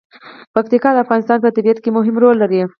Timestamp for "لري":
2.43-2.59